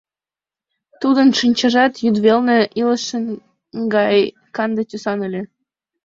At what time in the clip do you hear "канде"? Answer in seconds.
4.55-4.83